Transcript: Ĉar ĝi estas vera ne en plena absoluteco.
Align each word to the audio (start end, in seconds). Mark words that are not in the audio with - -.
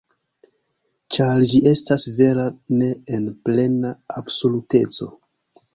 Ĉar 1.17 1.43
ĝi 1.51 1.61
estas 1.73 2.07
vera 2.21 2.47
ne 2.81 2.91
en 3.19 3.29
plena 3.47 3.95
absoluteco. 4.25 5.15